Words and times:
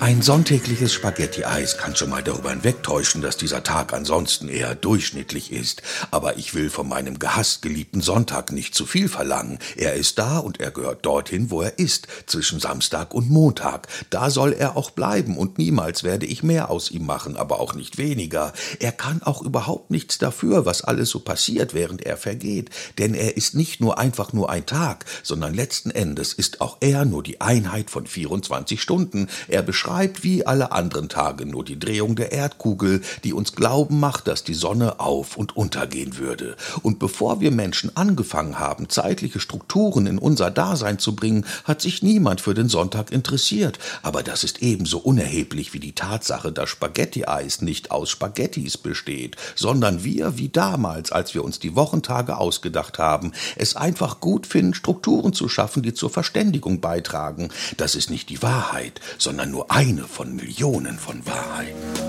Ein 0.00 0.20
sonntägliches 0.20 0.92
Spaghetti-Eis 0.92 1.78
kann 1.78 1.96
schon 1.96 2.10
mal 2.10 2.22
darüber 2.22 2.50
hinwegtäuschen, 2.50 3.22
dass 3.22 3.38
dieser 3.38 3.62
Tag 3.62 3.94
ansonsten 3.94 4.48
eher 4.48 4.74
durchschnittlich 4.74 5.50
ist. 5.50 5.82
Aber 6.10 6.36
ich 6.36 6.52
will 6.52 6.68
von 6.68 6.88
meinem 6.88 7.18
gehasst 7.18 7.62
geliebten 7.62 8.02
Sonntag 8.02 8.52
nicht 8.52 8.74
zu 8.74 8.84
viel 8.84 9.08
verlangen. 9.08 9.58
Er 9.76 9.94
ist 9.94 10.18
da 10.18 10.38
und 10.38 10.60
er 10.60 10.72
gehört 10.72 11.06
dorthin, 11.06 11.50
wo 11.50 11.62
er 11.62 11.78
ist, 11.78 12.06
zwischen 12.26 12.60
Samstag 12.60 13.14
und 13.14 13.30
Montag. 13.30 13.88
Da 14.10 14.30
soll 14.30 14.52
er 14.52 14.76
auch 14.76 14.90
bleiben 14.90 15.38
und 15.38 15.56
niemals 15.58 16.02
werde 16.02 16.26
ich 16.26 16.42
mehr 16.42 16.70
aus 16.70 16.90
ihm 16.90 17.06
machen, 17.06 17.36
aber 17.36 17.60
auch 17.60 17.74
nicht 17.74 17.96
weniger. 17.96 18.52
Er 18.80 18.92
kann 18.92 19.22
auch 19.22 19.42
überhaupt 19.42 19.90
nichts 19.90 20.18
dafür, 20.18 20.66
was 20.66 20.82
alles 20.82 21.08
so 21.08 21.20
passiert, 21.20 21.72
während 21.72 22.02
er 22.02 22.18
vergeht. 22.18 22.68
Denn 22.98 23.14
er 23.14 23.36
ist 23.38 23.54
nicht 23.54 23.80
nur 23.80 23.98
einfach 23.98 24.32
nur 24.34 24.50
ein 24.50 24.66
Tag, 24.66 25.06
sondern 25.22 25.54
letzten 25.54 25.90
Endes 25.90 26.34
ist 26.34 26.60
auch 26.60 26.78
er 26.80 27.04
nur 27.04 27.22
die 27.22 27.40
Einheit 27.40 27.90
von 27.90 28.06
24 28.06 28.82
Stunden. 28.82 29.28
Er 29.48 29.62
beschreibt 29.84 30.24
wie 30.24 30.46
alle 30.46 30.72
anderen 30.72 31.10
Tage 31.10 31.44
nur 31.44 31.62
die 31.62 31.78
Drehung 31.78 32.16
der 32.16 32.32
Erdkugel, 32.32 33.02
die 33.22 33.34
uns 33.34 33.52
glauben 33.52 34.00
macht, 34.00 34.28
dass 34.28 34.42
die 34.42 34.54
Sonne 34.54 34.98
auf 34.98 35.36
und 35.36 35.58
untergehen 35.58 36.16
würde. 36.16 36.56
Und 36.80 36.98
bevor 36.98 37.40
wir 37.40 37.50
Menschen 37.50 37.94
angefangen 37.94 38.58
haben, 38.58 38.88
zeitliche 38.88 39.40
Strukturen 39.40 40.06
in 40.06 40.16
unser 40.16 40.50
Dasein 40.50 40.98
zu 40.98 41.14
bringen, 41.14 41.44
hat 41.64 41.82
sich 41.82 42.02
niemand 42.02 42.40
für 42.40 42.54
den 42.54 42.70
Sonntag 42.70 43.12
interessiert. 43.12 43.78
Aber 44.02 44.22
das 44.22 44.42
ist 44.42 44.62
ebenso 44.62 44.96
unerheblich 44.96 45.74
wie 45.74 45.80
die 45.80 45.94
Tatsache, 45.94 46.50
dass 46.50 46.70
Spaghetti-Eis 46.70 47.60
nicht 47.60 47.90
aus 47.90 48.08
Spaghettis 48.08 48.78
besteht, 48.78 49.36
sondern 49.54 50.02
wir, 50.02 50.38
wie 50.38 50.48
damals, 50.48 51.12
als 51.12 51.34
wir 51.34 51.44
uns 51.44 51.58
die 51.58 51.76
Wochentage 51.76 52.38
ausgedacht 52.38 52.98
haben, 52.98 53.32
es 53.56 53.76
einfach 53.76 54.20
gut 54.20 54.46
finden, 54.46 54.72
Strukturen 54.72 55.34
zu 55.34 55.50
schaffen, 55.50 55.82
die 55.82 55.92
zur 55.92 56.08
Verständigung 56.08 56.80
beitragen. 56.80 57.50
Das 57.76 57.94
ist 57.94 58.08
nicht 58.08 58.30
die 58.30 58.40
Wahrheit, 58.40 59.02
sondern 59.18 59.50
nur 59.50 59.73
eine 59.74 60.06
von 60.06 60.36
Millionen 60.36 61.00
von 61.00 61.26
Wahrheiten. 61.26 62.03